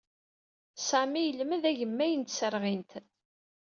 Sami 0.87 1.21
yelmed 1.23 1.63
agemmay 1.71 2.13
n 2.17 2.21
tserɣint. 2.23 2.91